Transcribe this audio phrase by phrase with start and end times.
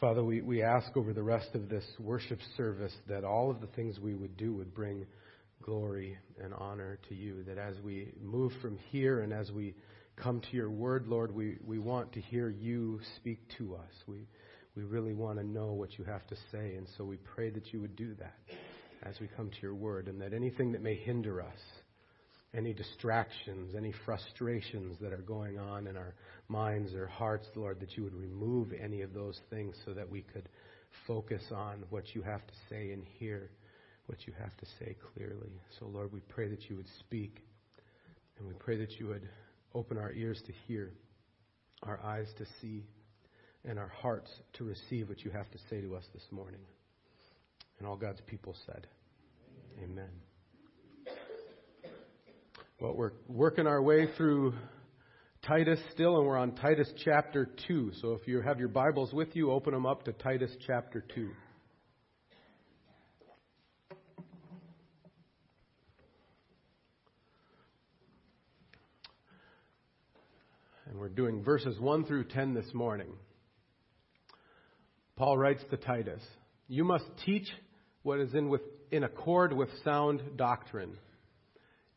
[0.00, 3.66] Father, we, we ask over the rest of this worship service that all of the
[3.66, 5.04] things we would do would bring
[5.60, 7.42] glory and honor to you.
[7.42, 9.74] That as we move from here and as we
[10.14, 13.90] come to your word, Lord, we, we want to hear you speak to us.
[14.06, 14.28] We,
[14.76, 17.72] we really want to know what you have to say, and so we pray that
[17.72, 18.36] you would do that
[19.02, 21.58] as we come to your word, and that anything that may hinder us,
[22.54, 26.14] any distractions, any frustrations that are going on in our
[26.48, 30.22] minds or hearts, Lord, that you would remove any of those things so that we
[30.22, 30.48] could
[31.06, 33.50] focus on what you have to say and hear
[34.06, 35.60] what you have to say clearly.
[35.78, 37.42] So, Lord, we pray that you would speak,
[38.38, 39.28] and we pray that you would
[39.74, 40.92] open our ears to hear,
[41.82, 42.84] our eyes to see,
[43.64, 46.60] and our hearts to receive what you have to say to us this morning.
[47.78, 48.86] And all God's people said,
[49.82, 50.27] Amen.
[52.80, 54.54] Well, we're working our way through
[55.42, 57.90] Titus still, and we're on Titus chapter 2.
[58.00, 61.28] So if you have your Bibles with you, open them up to Titus chapter 2.
[70.88, 73.08] And we're doing verses 1 through 10 this morning.
[75.16, 76.22] Paul writes to Titus
[76.68, 77.48] You must teach
[78.04, 80.96] what is in, with, in accord with sound doctrine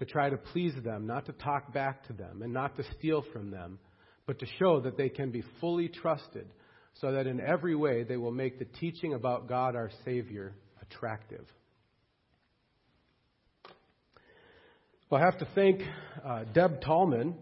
[0.00, 3.22] to try to please them, not to talk back to them, and not to steal
[3.32, 3.78] from them,
[4.26, 6.48] but to show that they can be fully trusted,
[6.94, 11.46] so that in every way they will make the teaching about God our Savior attractive.
[15.10, 15.82] Well, I have to thank
[16.24, 17.34] uh, Deb Tallman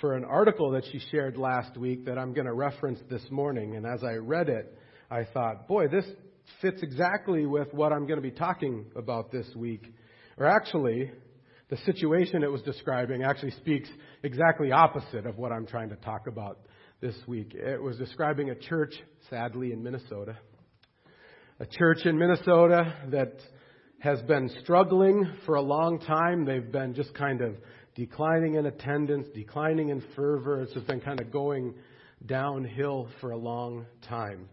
[0.00, 3.76] for an article that she shared last week that I'm going to reference this morning.
[3.76, 4.76] And as I read it,
[5.10, 6.04] I thought, boy, this
[6.60, 9.94] fits exactly with what I'm going to be talking about this week.
[10.36, 11.12] Or actually,
[11.70, 13.88] the situation it was describing actually speaks
[14.22, 16.58] exactly opposite of what I'm trying to talk about
[17.00, 17.54] this week.
[17.54, 18.94] It was describing a church,
[19.30, 20.36] sadly, in Minnesota.
[21.60, 23.38] A church in Minnesota that
[24.00, 26.44] has been struggling for a long time.
[26.44, 27.56] They've been just kind of
[27.94, 30.60] declining in attendance, declining in fervor.
[30.62, 31.74] It's just been kind of going
[32.26, 34.48] downhill for a long time.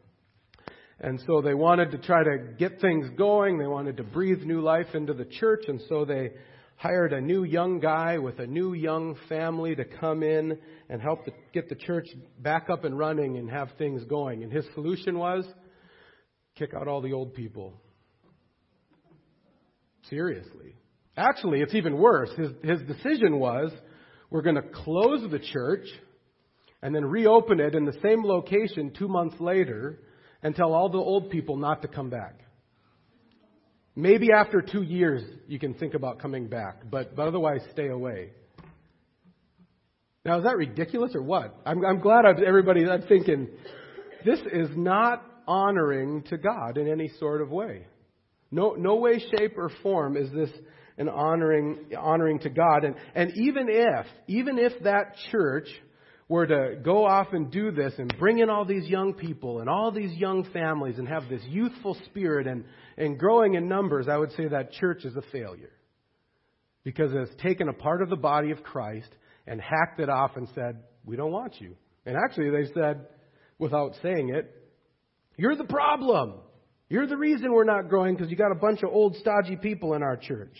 [1.00, 3.58] And so they wanted to try to get things going.
[3.58, 5.64] They wanted to breathe new life into the church.
[5.68, 6.32] And so they
[6.82, 10.58] hired a new young guy with a new young family to come in
[10.90, 12.08] and help to get the church
[12.40, 14.42] back up and running and have things going.
[14.42, 15.46] And his solution was
[16.56, 17.76] kick out all the old people.
[20.10, 20.76] Seriously.
[21.16, 22.32] Actually, it's even worse.
[22.36, 23.72] His, his decision was
[24.32, 25.86] we're going to close the church
[26.82, 30.00] and then reopen it in the same location two months later
[30.42, 32.40] and tell all the old people not to come back.
[34.02, 38.32] Maybe after two years you can think about coming back, but, but otherwise stay away.
[40.26, 41.56] Now, is that ridiculous or what?
[41.68, 43.48] I'm, I'm glad I've, everybody, I'm thinking,
[44.26, 47.86] this is not honoring to God in any sort of way.
[48.50, 50.50] No, no way, shape, or form is this
[50.98, 52.84] an honoring, honoring to God.
[52.84, 55.68] And, and even if, even if that church
[56.32, 59.70] were to go off and do this and bring in all these young people and
[59.70, 62.64] all these young families and have this youthful spirit and,
[62.98, 65.74] and growing in numbers, I would say that church is a failure.
[66.86, 69.10] Because it's taken a part of the body of Christ
[69.46, 71.76] and hacked it off and said, We don't want you.
[72.06, 73.08] And actually, they said,
[73.60, 74.56] without saying it,
[75.36, 76.36] You're the problem.
[76.88, 79.96] You're the reason we're not growing because you got a bunch of old, stodgy people
[79.96, 80.58] in our church.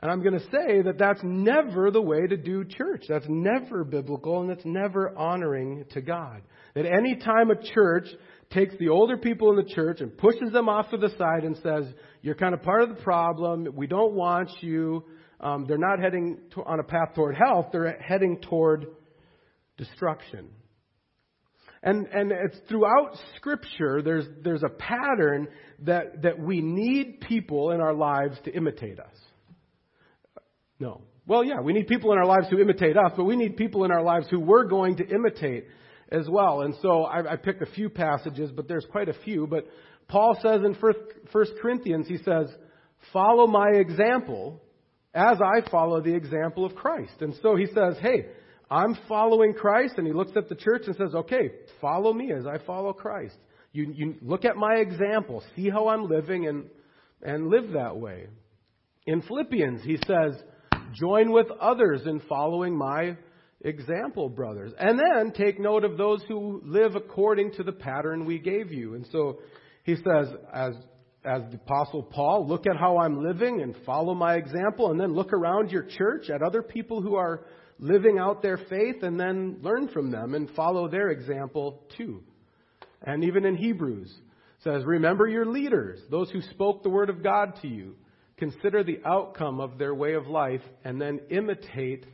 [0.00, 3.04] And I'm going to say that that's never the way to do church.
[3.08, 6.42] That's never biblical and that's never honoring to God.
[6.74, 8.06] That any time a church
[8.50, 11.56] takes the older people in the church and pushes them off to the side and
[11.56, 11.92] says,
[12.22, 13.66] You're kind of part of the problem.
[13.74, 15.04] We don't want you.
[15.40, 18.86] Um, they're not heading to, on a path toward health, they're heading toward
[19.76, 20.48] destruction.
[21.82, 25.46] And, and it's throughout Scripture, there's, there's a pattern
[25.84, 29.14] that, that we need people in our lives to imitate us.
[30.80, 31.02] No.
[31.26, 33.84] Well, yeah, we need people in our lives who imitate us, but we need people
[33.84, 35.66] in our lives who we're going to imitate
[36.10, 36.62] as well.
[36.62, 39.46] And so I, I picked a few passages, but there's quite a few.
[39.46, 39.66] But
[40.08, 40.74] Paul says in
[41.30, 42.46] First Corinthians, he says,
[43.12, 44.62] follow my example
[45.12, 47.12] as I follow the example of Christ.
[47.20, 48.26] And so he says, hey,
[48.70, 52.46] I'm following Christ, and he looks at the church and says, okay, follow me as
[52.46, 53.36] I follow Christ.
[53.72, 56.64] You, you look at my example, see how I'm living, and,
[57.22, 58.28] and live that way.
[59.06, 60.42] In Philippians, he says,
[60.94, 63.16] join with others in following my
[63.62, 64.72] example, brothers.
[64.78, 68.94] And then take note of those who live according to the pattern we gave you.
[68.94, 69.40] And so
[69.84, 70.74] he says, as,
[71.24, 75.14] as the Apostle Paul, look at how I'm living and follow my example, and then
[75.14, 77.44] look around your church at other people who are
[77.80, 82.22] living out their faith, and then learn from them and follow their example too.
[83.02, 84.12] And even in Hebrews,
[84.64, 87.94] says, Remember your leaders, those who spoke the word of God to you.
[88.38, 92.04] Consider the outcome of their way of life, and then imitate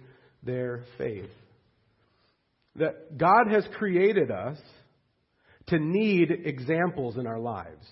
[0.43, 1.31] their faith.
[2.76, 4.59] That God has created us
[5.69, 7.87] to need examples in our lives.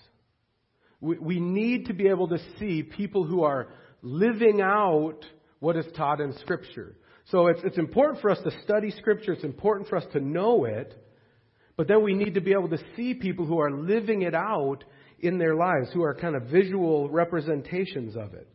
[0.99, 3.67] We, we need to be able to see people who are
[4.01, 5.19] living out
[5.59, 6.95] what is taught in Scripture.
[7.31, 10.65] So it's, it's important for us to study Scripture, it's important for us to know
[10.65, 10.93] it,
[11.77, 14.83] but then we need to be able to see people who are living it out
[15.23, 18.47] in their lives, who are kind of visual representations of it.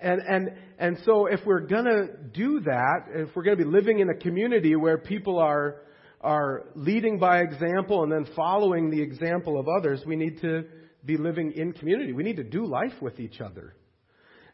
[0.00, 3.70] And, and, and so if we're going to do that, if we're going to be
[3.70, 5.82] living in a community where people are,
[6.20, 10.64] are leading by example and then following the example of others, we need to
[11.04, 12.12] be living in community.
[12.12, 13.74] We need to do life with each other.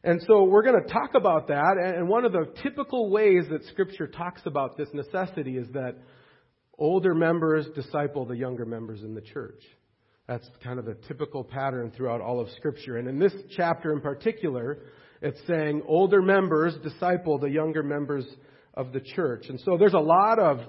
[0.03, 1.77] And so we're going to talk about that.
[1.79, 5.97] And one of the typical ways that Scripture talks about this necessity is that
[6.79, 9.63] older members disciple the younger members in the church.
[10.31, 12.99] That's kind of the typical pattern throughout all of Scripture.
[12.99, 14.79] And in this chapter in particular,
[15.21, 18.25] it's saying older members disciple the younger members
[18.75, 19.47] of the church.
[19.49, 20.61] And so there's a lot of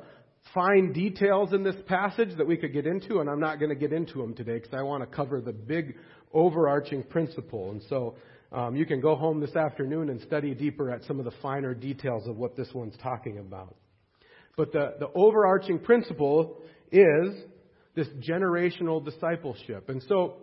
[0.56, 3.75] fine details in this passage that we could get into, and I'm not going to
[3.75, 5.96] get into them today because I want to cover the big
[6.34, 7.69] overarching principle.
[7.69, 8.16] And so
[8.52, 11.75] um, you can go home this afternoon and study deeper at some of the finer
[11.75, 13.75] details of what this one's talking about.
[14.58, 17.44] But the, the overarching principle is
[17.96, 19.90] this generational discipleship.
[19.90, 20.38] And so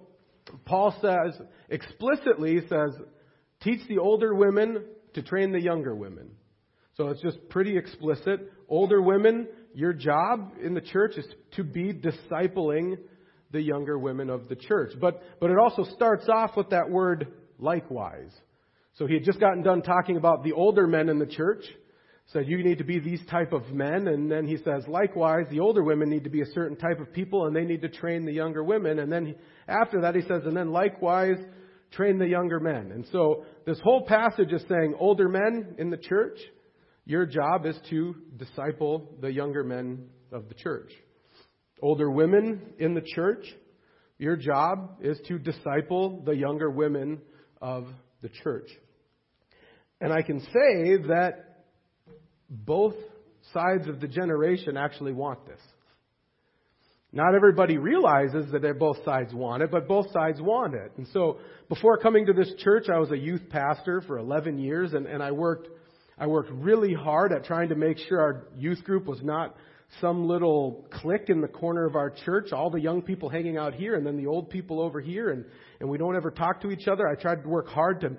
[0.64, 2.90] Paul says, explicitly says,
[3.62, 4.84] teach the older women
[5.14, 6.30] to train the younger women.
[6.96, 8.52] So it's just pretty explicit.
[8.68, 12.98] Older women, your job in the church is to be discipling
[13.50, 14.92] the younger women of the church.
[15.00, 17.28] But, but it also starts off with that word
[17.58, 18.32] likewise.
[18.94, 21.64] So he had just gotten done talking about the older men in the church.
[22.32, 25.60] Said you need to be these type of men, and then he says likewise the
[25.60, 28.26] older women need to be a certain type of people, and they need to train
[28.26, 28.98] the younger women.
[28.98, 29.34] And then he,
[29.66, 31.38] after that he says, and then likewise
[31.90, 32.92] train the younger men.
[32.92, 36.38] And so this whole passage is saying older men in the church,
[37.06, 40.92] your job is to disciple the younger men of the church.
[41.80, 43.46] Older women in the church,
[44.18, 47.22] your job is to disciple the younger women
[47.62, 47.86] of
[48.20, 48.68] the church.
[50.02, 51.47] And I can say that
[52.48, 52.94] both
[53.52, 55.60] sides of the generation actually want this.
[57.10, 60.92] Not everybody realizes that both sides want it, but both sides want it.
[60.98, 64.92] And so before coming to this church, I was a youth pastor for 11 years,
[64.92, 65.68] and, and I worked
[66.20, 69.54] I worked really hard at trying to make sure our youth group was not
[70.00, 73.72] some little clique in the corner of our church, all the young people hanging out
[73.72, 75.44] here and then the old people over here, and,
[75.80, 77.08] and we don't ever talk to each other.
[77.08, 78.16] I tried to work hard to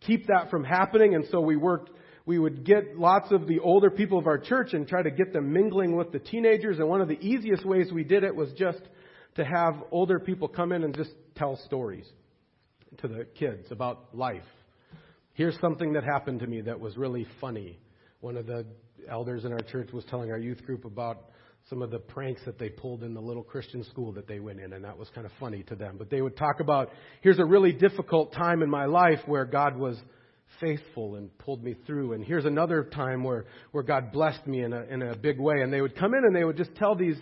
[0.00, 1.90] keep that from happening, and so we worked,
[2.26, 5.32] we would get lots of the older people of our church and try to get
[5.32, 8.50] them mingling with the teenagers, and one of the easiest ways we did it was
[8.52, 8.80] just
[9.36, 12.06] to have older people come in and just tell stories
[12.98, 14.42] to the kids about life.
[15.34, 17.78] Here's something that happened to me that was really funny.
[18.20, 18.66] One of the
[19.08, 21.30] elders in our church was telling our youth group about
[21.68, 24.60] some of the pranks that they pulled in the little Christian school that they went
[24.60, 25.96] in, and that was kind of funny to them.
[25.98, 26.90] But they would talk about,
[27.22, 29.96] here's a really difficult time in my life where God was
[30.58, 34.72] faithful and pulled me through, and here's another time where, where God blessed me in
[34.72, 35.62] a, in a big way.
[35.62, 37.18] And they would come in and they would just tell these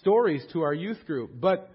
[0.00, 1.32] stories to our youth group.
[1.40, 1.70] But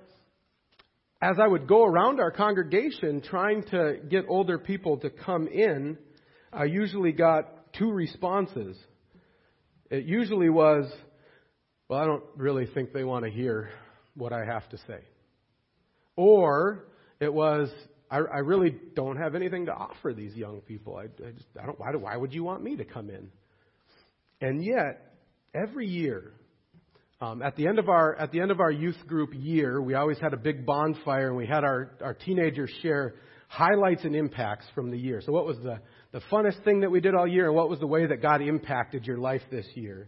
[1.21, 5.97] as I would go around our congregation trying to get older people to come in,
[6.51, 8.77] I usually got two responses.
[9.91, 10.91] It usually was,
[11.87, 13.69] well, I don't really think they want to hear
[14.15, 14.99] what I have to say.
[16.15, 16.85] Or
[17.19, 17.69] it was,
[18.09, 20.97] I, I really don't have anything to offer these young people.
[20.97, 23.29] I, I just, I don't, why, do, why would you want me to come in?
[24.41, 25.13] And yet,
[25.53, 26.33] every year,
[27.21, 29.93] Um, at the end of our at the end of our youth group year, we
[29.95, 33.15] always had a big bonfire, and we had our our teenagers share
[33.49, 35.19] highlights and impacts from the year.
[35.21, 35.79] So, what was the
[36.11, 38.41] the funnest thing that we did all year, and what was the way that God
[38.41, 40.07] impacted your life this year?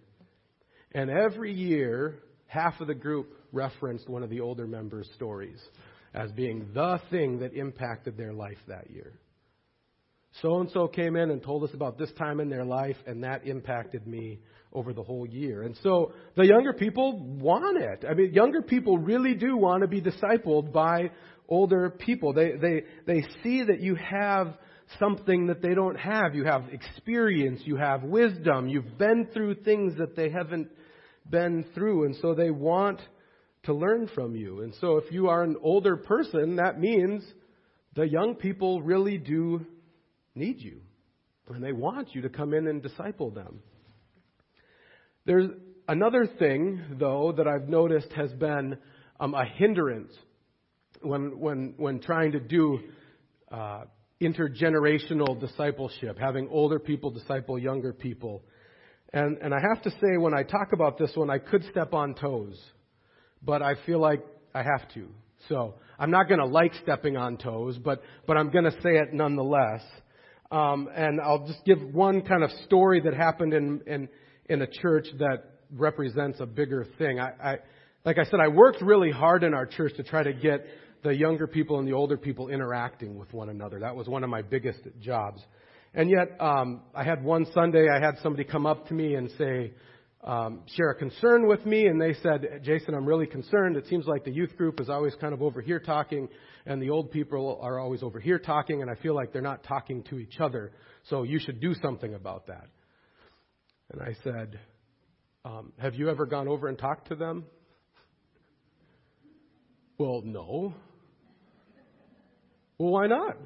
[0.95, 5.59] And every year, half of the group referenced one of the older members' stories
[6.13, 9.13] as being the thing that impacted their life that year.
[10.41, 13.23] So and so came in and told us about this time in their life, and
[13.23, 14.39] that impacted me
[14.73, 15.63] over the whole year.
[15.63, 18.05] And so the younger people want it.
[18.09, 21.11] I mean, younger people really do want to be discipled by
[21.49, 22.31] older people.
[22.31, 24.57] They, they, they see that you have
[24.99, 26.33] something that they don't have.
[26.33, 30.69] You have experience, you have wisdom, you've been through things that they haven't
[31.29, 33.01] been through, and so they want
[33.63, 34.61] to learn from you.
[34.61, 37.23] And so if you are an older person, that means
[37.95, 39.65] the young people really do
[40.35, 40.81] need you.
[41.47, 43.59] And they want you to come in and disciple them.
[45.25, 45.49] There's
[45.87, 48.77] another thing, though, that I've noticed has been
[49.19, 50.13] um, a hindrance
[51.01, 52.79] when, when, when trying to do
[53.51, 53.83] uh,
[54.21, 58.43] intergenerational discipleship, having older people disciple younger people.
[59.13, 61.93] And, and I have to say, when I talk about this one, I could step
[61.93, 62.57] on toes,
[63.43, 65.07] but I feel like I have to.
[65.49, 68.97] So I'm not going to like stepping on toes, but, but I'm going to say
[68.97, 69.81] it nonetheless.
[70.51, 74.09] Um, and I'll just give one kind of story that happened in, in,
[74.49, 77.19] in a church that represents a bigger thing.
[77.19, 77.55] I, I,
[78.03, 80.65] like I said, I worked really hard in our church to try to get
[81.03, 83.79] the younger people and the older people interacting with one another.
[83.79, 85.41] That was one of my biggest jobs.
[85.93, 89.29] And yet, um, I had one Sunday, I had somebody come up to me and
[89.37, 89.73] say,
[90.23, 93.75] um, share a concern with me, and they said, Jason, I'm really concerned.
[93.75, 96.29] It seems like the youth group is always kind of over here talking,
[96.65, 99.63] and the old people are always over here talking, and I feel like they're not
[99.63, 100.73] talking to each other.
[101.09, 102.67] So you should do something about that.
[103.91, 104.59] And I said,
[105.43, 107.45] um, Have you ever gone over and talked to them?
[109.97, 110.73] Well, no.
[112.77, 113.37] Well, why not?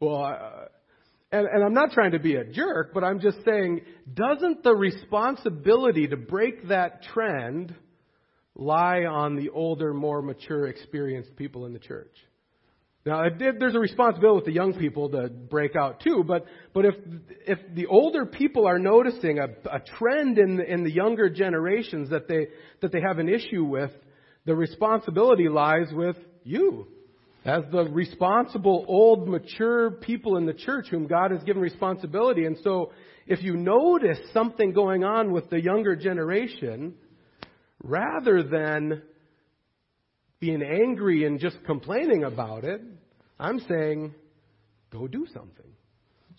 [0.00, 0.64] Well, uh,
[1.32, 3.82] and, and I'm not trying to be a jerk, but I'm just saying,
[4.12, 7.74] doesn't the responsibility to break that trend
[8.56, 12.14] lie on the older, more mature, experienced people in the church?
[13.06, 16.44] Now, there's a responsibility with the young people to break out too, but,
[16.74, 16.94] but if,
[17.46, 22.10] if the older people are noticing a, a trend in the, in the younger generations
[22.10, 22.48] that they,
[22.82, 23.90] that they have an issue with,
[24.44, 26.88] the responsibility lies with you
[27.44, 32.44] as the responsible, old, mature people in the church whom God has given responsibility.
[32.44, 32.92] And so,
[33.26, 36.94] if you notice something going on with the younger generation,
[37.82, 39.02] rather than
[40.40, 42.82] being angry and just complaining about it,
[43.38, 44.14] I'm saying,
[44.90, 45.66] go do something.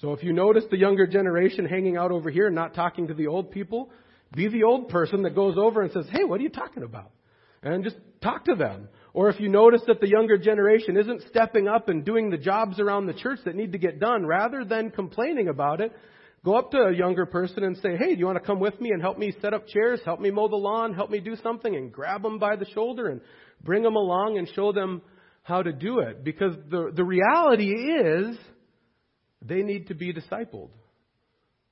[0.01, 3.13] So if you notice the younger generation hanging out over here and not talking to
[3.13, 3.91] the old people,
[4.35, 7.11] be the old person that goes over and says, hey, what are you talking about?
[7.61, 8.89] And just talk to them.
[9.13, 12.79] Or if you notice that the younger generation isn't stepping up and doing the jobs
[12.79, 15.91] around the church that need to get done, rather than complaining about it,
[16.45, 18.79] go up to a younger person and say, hey, do you want to come with
[18.79, 21.35] me and help me set up chairs, help me mow the lawn, help me do
[21.43, 23.21] something, and grab them by the shoulder and
[23.63, 25.01] bring them along and show them
[25.43, 26.23] how to do it.
[26.23, 28.37] Because the, the reality is,
[29.41, 30.69] they need to be discipled.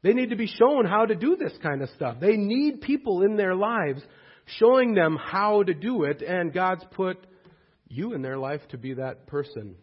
[0.02, 2.18] They need to be shown how to do this kind of stuff.
[2.20, 4.02] They need people in their lives
[4.58, 7.18] showing them how to do it, and God's put
[7.88, 9.76] you in their life to be that person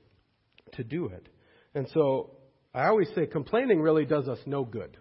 [0.73, 1.28] to do it.
[1.75, 2.30] And so
[2.75, 4.96] I always say complaining really does us no good,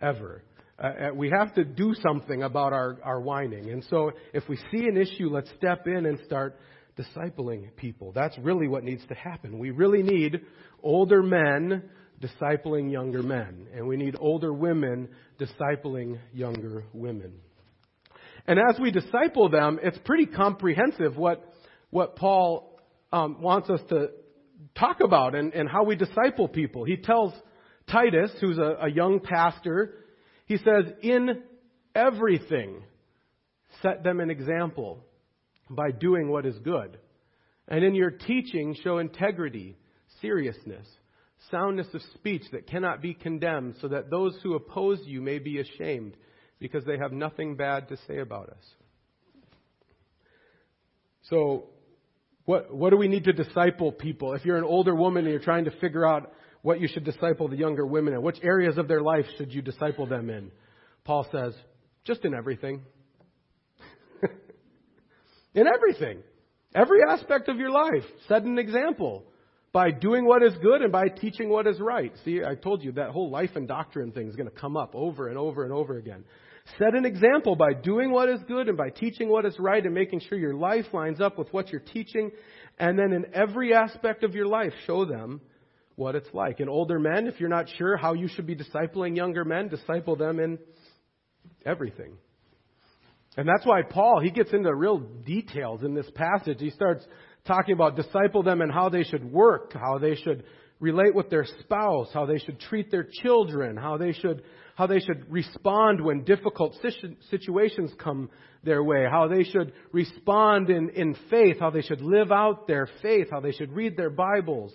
[0.00, 0.42] ever.
[0.78, 3.70] Uh, uh, we have to do something about our, our whining.
[3.70, 6.58] And so if we see an issue, let's step in and start
[6.98, 8.12] discipling people.
[8.12, 9.58] That's really what needs to happen.
[9.58, 10.40] We really need
[10.82, 11.82] older men
[12.20, 17.32] discipling younger men, and we need older women discipling younger women.
[18.46, 21.52] And as we disciple them, it's pretty comprehensive what,
[21.90, 22.80] what Paul
[23.12, 24.10] um, wants us to
[24.78, 26.84] talk about and, and how we disciple people.
[26.84, 27.32] He tells
[27.90, 29.94] Titus, who's a, a young pastor,
[30.46, 31.42] he says, In
[31.94, 32.82] everything,
[33.82, 35.04] set them an example
[35.68, 36.98] by doing what is good.
[37.68, 39.76] And in your teaching, show integrity,
[40.20, 40.86] seriousness,
[41.50, 45.58] soundness of speech that cannot be condemned, so that those who oppose you may be
[45.58, 46.16] ashamed
[46.58, 48.64] because they have nothing bad to say about us.
[51.28, 51.64] So,
[52.44, 54.34] what, what do we need to disciple people?
[54.34, 56.32] If you're an older woman and you're trying to figure out
[56.62, 59.62] what you should disciple the younger women in, which areas of their life should you
[59.62, 60.50] disciple them in?
[61.04, 61.54] Paul says,
[62.04, 62.82] just in everything.
[65.54, 66.18] in everything.
[66.74, 68.04] Every aspect of your life.
[68.28, 69.24] Set an example
[69.76, 72.10] by doing what is good and by teaching what is right.
[72.24, 74.94] See, I told you that whole life and doctrine thing is going to come up
[74.94, 76.24] over and over and over again.
[76.78, 79.92] Set an example by doing what is good and by teaching what is right and
[79.94, 82.30] making sure your life lines up with what you're teaching.
[82.78, 85.42] And then in every aspect of your life, show them
[85.94, 86.60] what it's like.
[86.60, 90.16] And older men, if you're not sure how you should be discipling younger men, disciple
[90.16, 90.58] them in
[91.66, 92.14] everything.
[93.36, 96.60] And that's why Paul, he gets into real details in this passage.
[96.60, 97.06] He starts
[97.46, 100.44] talking about disciple them and how they should work, how they should
[100.80, 104.42] relate with their spouse, how they should treat their children, how they should
[104.76, 106.76] how they should respond when difficult
[107.30, 108.28] situations come
[108.62, 112.86] their way, how they should respond in, in faith, how they should live out their
[113.00, 114.74] faith, how they should read their Bibles.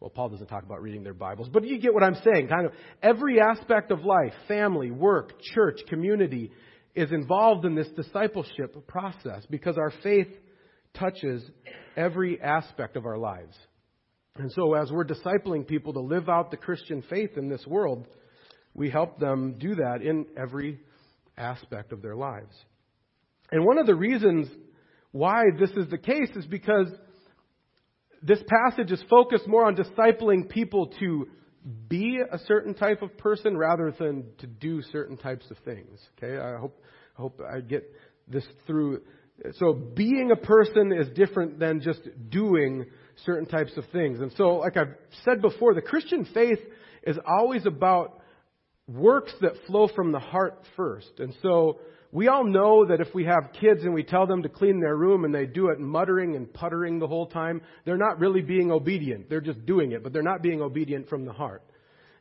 [0.00, 2.48] Well, Paul doesn't talk about reading their Bibles, but you get what I'm saying.
[2.48, 6.50] Kind of every aspect of life, family, work, church, community,
[6.94, 10.28] is involved in this discipleship process because our faith
[10.98, 11.42] touches
[11.96, 13.56] every aspect of our lives.
[14.36, 18.06] And so, as we're discipling people to live out the Christian faith in this world,
[18.74, 20.80] we help them do that in every
[21.36, 22.54] aspect of their lives.
[23.52, 24.48] And one of the reasons
[25.12, 26.88] why this is the case is because
[28.22, 31.28] this passage is focused more on discipling people to
[31.88, 36.00] be a certain type of person rather than to do certain types of things.
[36.18, 36.82] Okay, I hope
[37.16, 37.84] I hope I get
[38.26, 39.02] this through.
[39.58, 42.00] So being a person is different than just
[42.30, 42.86] doing
[43.24, 44.20] certain types of things.
[44.20, 46.60] And so, like I've said before, the Christian faith
[47.06, 48.20] is always about
[48.86, 51.12] works that flow from the heart first.
[51.18, 51.80] And so
[52.12, 54.96] we all know that if we have kids and we tell them to clean their
[54.96, 58.70] room and they do it muttering and puttering the whole time, they're not really being
[58.70, 59.28] obedient.
[59.28, 61.62] They're just doing it, but they're not being obedient from the heart.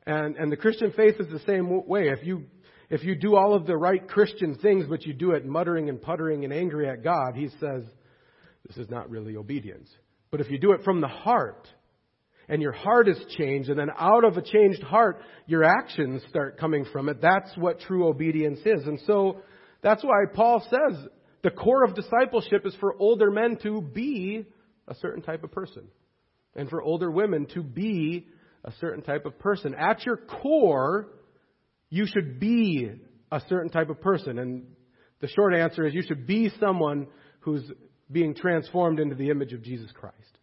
[0.05, 2.09] And, and the Christian faith is the same way.
[2.09, 2.45] If you,
[2.93, 5.99] if you do all of the right Christian things, but you do it muttering and
[5.99, 7.81] puttering and angry at God, he says,
[8.67, 9.89] this is not really obedience.
[10.29, 11.67] But if you do it from the heart,
[12.47, 16.59] and your heart is changed, and then out of a changed heart, your actions start
[16.59, 17.19] coming from it.
[17.19, 18.85] That's what true obedience is.
[18.85, 19.41] And so
[19.81, 21.07] that's why Paul says
[21.41, 24.45] the core of discipleship is for older men to be
[24.87, 25.87] a certain type of person,
[26.55, 28.27] and for older women to be
[28.63, 29.73] a certain type of person.
[29.73, 31.07] At your core,
[31.93, 32.91] you should be
[33.31, 34.39] a certain type of person.
[34.39, 34.65] And
[35.21, 37.07] the short answer is you should be someone
[37.41, 37.63] who's
[38.11, 40.37] being transformed into the image of Jesus Christ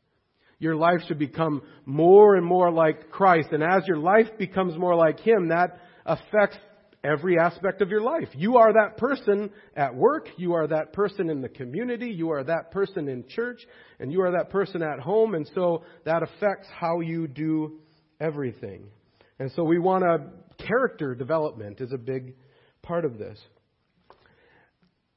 [0.60, 3.48] your life should become more and more like Christ.
[3.50, 6.58] And as your life becomes more like Him, that affects
[7.02, 8.28] every aspect of your life.
[8.34, 12.44] You are that person at work, you are that person in the community, you are
[12.44, 13.66] that person in church,
[13.98, 17.80] and you are that person at home, and so that affects how you do
[18.20, 18.84] everything.
[19.38, 22.34] And so we want a character development is a big
[22.82, 23.38] part of this.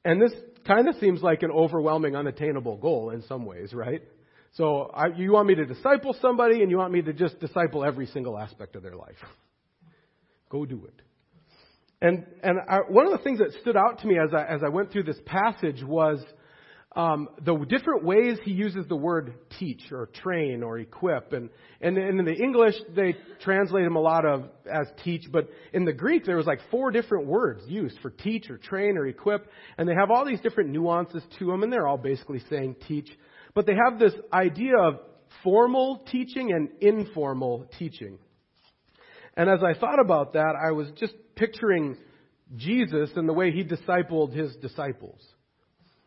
[0.06, 0.34] And this
[0.68, 4.02] kind of seems like an overwhelming, unattainable goal in some ways, right?
[4.54, 7.84] So I, you want me to disciple somebody, and you want me to just disciple
[7.84, 9.16] every single aspect of their life.
[10.50, 11.02] Go do it.
[12.02, 14.62] And and I, one of the things that stood out to me as I as
[14.64, 16.24] I went through this passage was
[16.96, 21.34] um, the different ways he uses the word teach or train or equip.
[21.34, 21.50] And,
[21.82, 25.86] and, and in the English, they translate him a lot of as teach, but in
[25.86, 29.48] the Greek, there was like four different words used for teach or train or equip.
[29.78, 33.10] And they have all these different nuances to them, and they're all basically saying teach.
[33.56, 35.00] But they have this idea of
[35.44, 38.20] formal teaching and informal teaching.
[39.36, 41.98] And as I thought about that, I was just picturing
[42.56, 45.20] Jesus and the way he discipled his disciples.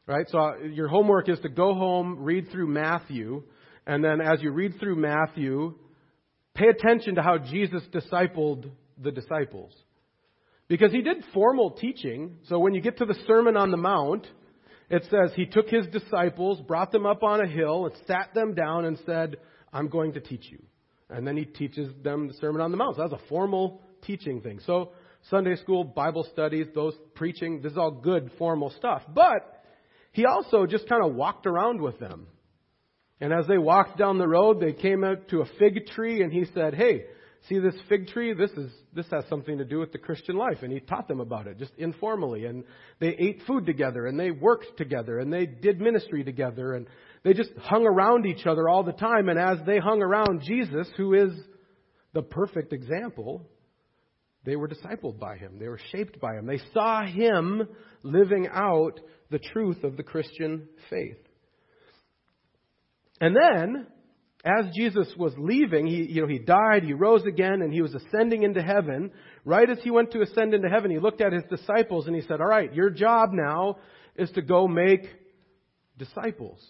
[0.07, 0.27] Right?
[0.29, 3.43] So uh, your homework is to go home, read through Matthew,
[3.87, 5.75] and then as you read through Matthew,
[6.55, 9.73] pay attention to how Jesus discipled the disciples.
[10.69, 12.39] Because he did formal teaching.
[12.49, 14.27] So when you get to the Sermon on the Mount,
[14.91, 18.55] it says he took his disciples, brought them up on a hill, and sat them
[18.55, 19.37] down and said,
[19.73, 20.63] I'm going to teach you.
[21.09, 22.97] And then he teaches them the Sermon on the Mount.
[22.97, 24.61] So that's a formal teaching thing.
[24.67, 24.93] So
[25.31, 29.03] Sunday school, Bible studies, those preaching, this is all good formal stuff.
[29.13, 29.56] But
[30.17, 32.27] he also just kind of walked around with them.
[33.21, 36.33] And as they walked down the road, they came out to a fig tree and
[36.33, 37.05] he said, Hey,
[37.51, 38.33] see this fig tree?
[38.33, 40.63] This is this has something to do with the Christian life.
[40.63, 42.47] And he taught them about it just informally.
[42.47, 42.65] And
[42.99, 46.87] they ate food together and they worked together and they did ministry together and
[47.23, 49.29] they just hung around each other all the time.
[49.29, 51.33] And as they hung around Jesus, who is
[52.15, 53.47] the perfect example,
[54.47, 55.59] they were discipled by him.
[55.59, 56.47] They were shaped by him.
[56.47, 57.69] They saw him
[58.03, 61.19] living out the truth of the Christian faith.
[63.21, 63.87] And then
[64.45, 67.95] as Jesus was leaving, he, you know, he died, he rose again, and he was
[67.95, 69.11] ascending into heaven.
[69.45, 72.23] Right as he went to ascend into heaven, he looked at his disciples and he
[72.23, 73.79] said, All right, your job now
[74.15, 75.09] is to go make
[75.99, 76.65] disciples.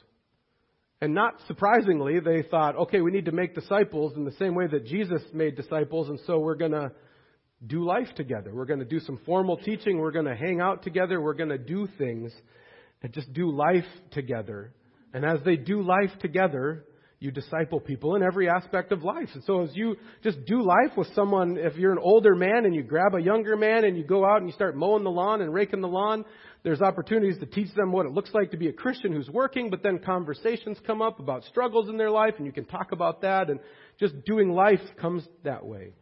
[1.03, 4.67] And not surprisingly, they thought, okay, we need to make disciples in the same way
[4.67, 6.91] that Jesus made disciples, and so we're going to
[7.65, 8.55] do life together.
[8.55, 9.99] We're going to do some formal teaching.
[9.99, 11.21] We're going to hang out together.
[11.21, 12.33] We're going to do things
[13.03, 14.73] and just do life together.
[15.15, 16.85] And as they do life together,
[17.19, 19.29] you disciple people in every aspect of life.
[19.33, 22.75] And so as you just do life with someone, if you're an older man and
[22.75, 25.41] you grab a younger man and you go out and you start mowing the lawn
[25.41, 26.25] and raking the lawn,
[26.63, 29.71] there's opportunities to teach them what it looks like to be a Christian who's working,
[29.71, 33.23] but then conversations come up about struggles in their life and you can talk about
[33.23, 33.61] that and
[33.99, 35.95] just doing life comes that way.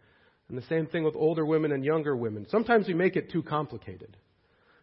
[0.48, 2.46] And the same thing with older women and younger women.
[2.50, 4.16] Sometimes we make it too complicated.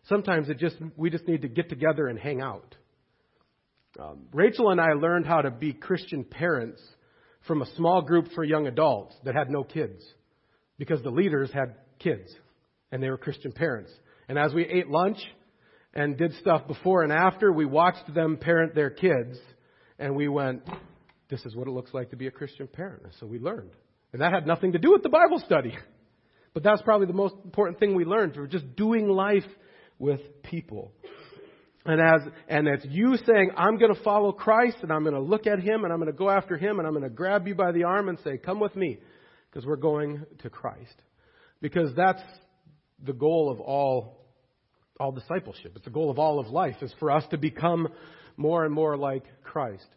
[0.09, 2.75] Sometimes it just we just need to get together and hang out.
[3.99, 6.81] Um, Rachel and I learned how to be Christian parents
[7.47, 10.03] from a small group for young adults that had no kids
[10.77, 12.33] because the leaders had kids
[12.91, 13.91] and they were Christian parents.
[14.27, 15.17] And as we ate lunch
[15.93, 19.37] and did stuff before and after, we watched them parent their kids
[19.99, 20.63] and we went,
[21.29, 23.03] this is what it looks like to be a Christian parent.
[23.19, 23.71] So we learned.
[24.13, 25.77] And that had nothing to do with the Bible study.
[26.53, 28.35] But that's probably the most important thing we learned.
[28.35, 29.45] We're just doing life
[29.99, 30.91] with people.
[31.85, 35.21] And as and it's you saying, I'm going to follow Christ and I'm going to
[35.21, 37.47] look at him and I'm going to go after him and I'm going to grab
[37.47, 38.99] you by the arm and say, Come with me,
[39.49, 41.01] because we're going to Christ.
[41.61, 42.21] Because that's
[43.03, 44.17] the goal of all
[44.99, 45.71] all discipleship.
[45.75, 47.87] It's the goal of all of life is for us to become
[48.37, 49.87] more and more like Christ.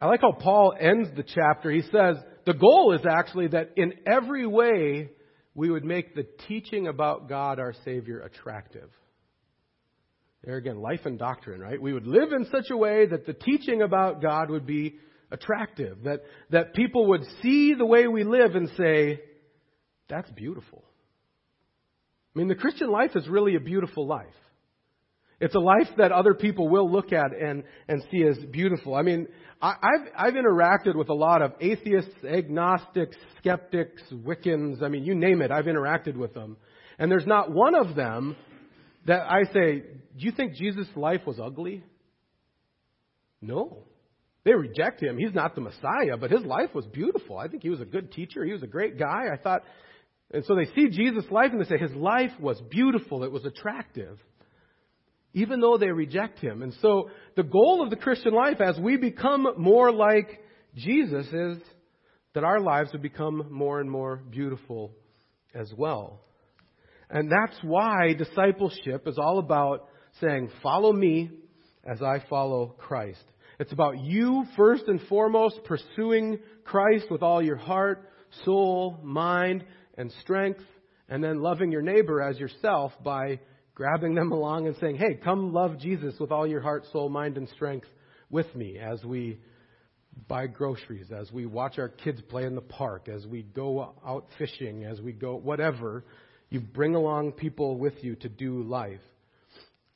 [0.00, 1.70] I like how Paul ends the chapter.
[1.70, 5.10] He says, the goal is actually that in every way
[5.54, 8.90] we would make the teaching about God our Savior attractive.
[10.42, 11.80] There again, life and doctrine, right?
[11.80, 14.96] We would live in such a way that the teaching about God would be
[15.30, 19.20] attractive, that, that people would see the way we live and say,
[20.08, 20.84] that's beautiful.
[22.34, 24.26] I mean, the Christian life is really a beautiful life.
[25.44, 28.94] It's a life that other people will look at and, and see as beautiful.
[28.94, 29.28] I mean,
[29.60, 34.82] I, I've, I've interacted with a lot of atheists, agnostics, skeptics, Wiccans.
[34.82, 36.56] I mean, you name it, I've interacted with them.
[36.98, 38.36] And there's not one of them
[39.06, 39.80] that I say,
[40.16, 41.84] do you think Jesus' life was ugly?
[43.42, 43.84] No.
[44.46, 45.18] They reject him.
[45.18, 47.36] He's not the Messiah, but his life was beautiful.
[47.36, 48.46] I think he was a good teacher.
[48.46, 49.24] He was a great guy.
[49.30, 49.60] I thought,
[50.32, 53.24] and so they see Jesus' life and they say his life was beautiful.
[53.24, 54.18] It was attractive.
[55.34, 56.62] Even though they reject him.
[56.62, 60.40] And so the goal of the Christian life as we become more like
[60.76, 61.58] Jesus is
[62.34, 64.92] that our lives would become more and more beautiful
[65.54, 66.20] as well.
[67.10, 69.88] And that's why discipleship is all about
[70.20, 71.30] saying, Follow me
[71.84, 73.22] as I follow Christ.
[73.60, 78.10] It's about you, first and foremost, pursuing Christ with all your heart,
[78.44, 79.64] soul, mind,
[79.96, 80.62] and strength,
[81.08, 83.38] and then loving your neighbor as yourself by
[83.74, 87.36] grabbing them along and saying, Hey, come love Jesus with all your heart, soul, mind,
[87.36, 87.88] and strength
[88.30, 89.38] with me as we
[90.28, 94.26] buy groceries, as we watch our kids play in the park, as we go out
[94.38, 96.04] fishing, as we go whatever.
[96.50, 99.00] You bring along people with you to do life.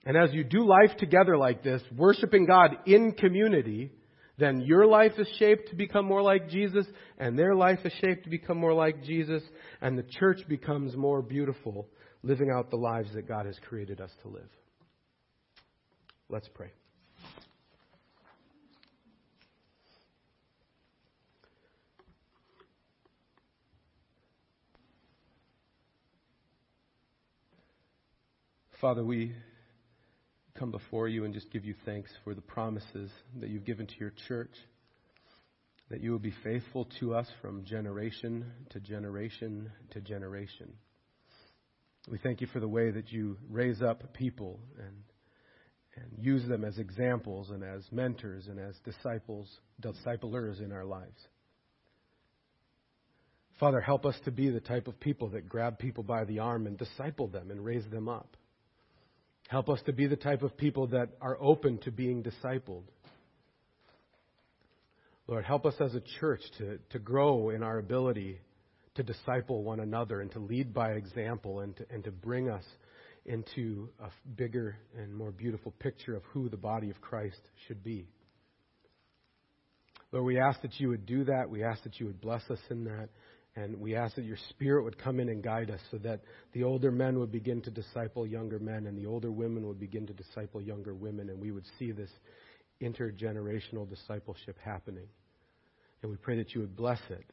[0.04, 3.92] And as you do life together like this, worshiping God in community,
[4.38, 6.86] then your life is shaped to become more like Jesus,
[7.18, 9.42] and their life is shaped to become more like Jesus,
[9.80, 11.88] and the church becomes more beautiful,
[12.22, 14.50] living out the lives that God has created us to live.
[16.28, 16.70] Let's pray.
[28.80, 29.34] Father, we
[30.56, 33.94] come before you and just give you thanks for the promises that you've given to
[33.98, 34.54] your church,
[35.90, 40.72] that you will be faithful to us from generation to generation to generation.
[42.10, 44.96] We thank you for the way that you raise up people and,
[45.96, 49.48] and use them as examples and as mentors and as disciples,
[49.80, 51.18] disciplers in our lives.
[53.60, 56.66] Father, help us to be the type of people that grab people by the arm
[56.66, 58.36] and disciple them and raise them up.
[59.48, 62.84] Help us to be the type of people that are open to being discipled.
[65.26, 68.40] Lord, help us as a church to, to grow in our ability
[68.98, 72.64] to disciple one another and to lead by example and to, and to bring us
[73.24, 78.08] into a bigger and more beautiful picture of who the body of Christ should be.
[80.10, 81.48] Lord, we ask that you would do that.
[81.48, 83.08] We ask that you would bless us in that.
[83.54, 86.20] And we ask that your Spirit would come in and guide us so that
[86.52, 90.06] the older men would begin to disciple younger men and the older women would begin
[90.06, 92.10] to disciple younger women, and we would see this
[92.80, 95.08] intergenerational discipleship happening.
[96.02, 97.24] And we pray that you would bless it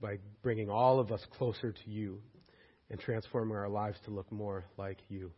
[0.00, 2.20] by bringing all of us closer to you
[2.90, 5.30] and transforming our lives to look more like you.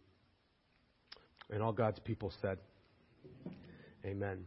[1.51, 2.59] And all God's people said,
[4.05, 4.47] Amen.